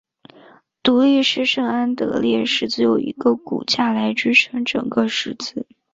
[0.81, 5.67] 独立式圣安得烈十字有一个骨架来支撑整个十字。